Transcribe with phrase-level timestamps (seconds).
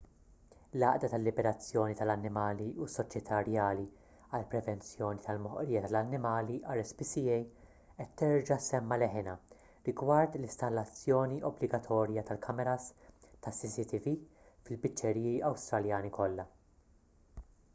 [0.75, 3.83] l-għaqda tal-liberazzjoni tal-annimali u s-soċjetà rjali
[4.37, 7.35] għall-prevenzjoni tal-moħqrija tal-annimali rspca
[7.99, 9.37] qed terġa' ssemma' leħinha
[9.91, 12.89] rigward l-installazzjoni obbligatorja tal-kameras
[13.47, 14.17] tas-cctv
[14.65, 16.51] fil-biċċeriji awstraljani kollha